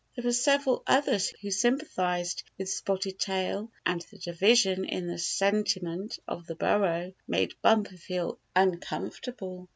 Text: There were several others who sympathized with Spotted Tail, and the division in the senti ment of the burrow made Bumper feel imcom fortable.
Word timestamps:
There 0.15 0.23
were 0.23 0.33
several 0.33 0.81
others 0.87 1.29
who 1.43 1.51
sympathized 1.51 2.41
with 2.57 2.71
Spotted 2.71 3.19
Tail, 3.19 3.71
and 3.85 4.01
the 4.09 4.17
division 4.17 4.83
in 4.83 5.05
the 5.05 5.19
senti 5.19 5.79
ment 5.79 6.17
of 6.27 6.47
the 6.47 6.55
burrow 6.55 7.13
made 7.27 7.53
Bumper 7.61 7.97
feel 7.97 8.39
imcom 8.55 9.13
fortable. 9.13 9.67